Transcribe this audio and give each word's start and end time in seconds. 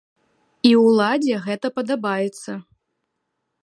І 0.69 0.71
ўладзе 0.85 1.35
гэта 1.45 1.67
падабаецца. 1.79 2.51